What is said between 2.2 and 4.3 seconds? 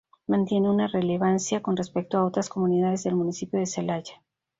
otras comunidades del municipio de Celaya.